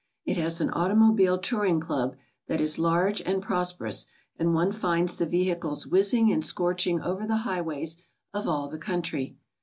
[0.25, 2.15] It has an Automobile Touring Club
[2.47, 7.37] that is large and prosperous, and one finds the vehicles whizzing and scorching over the
[7.45, 8.03] high ways
[8.33, 9.37] of all the country.